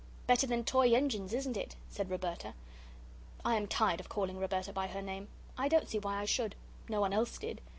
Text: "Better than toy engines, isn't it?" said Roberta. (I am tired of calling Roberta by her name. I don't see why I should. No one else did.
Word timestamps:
"Better 0.25 0.47
than 0.47 0.63
toy 0.63 0.95
engines, 0.95 1.31
isn't 1.31 1.55
it?" 1.55 1.75
said 1.87 2.09
Roberta. 2.09 2.55
(I 3.45 3.55
am 3.55 3.67
tired 3.67 3.99
of 3.99 4.09
calling 4.09 4.37
Roberta 4.39 4.73
by 4.73 4.87
her 4.87 5.01
name. 5.03 5.27
I 5.59 5.67
don't 5.67 5.87
see 5.87 5.99
why 5.99 6.17
I 6.19 6.25
should. 6.25 6.55
No 6.89 6.99
one 7.01 7.13
else 7.13 7.37
did. 7.37 7.61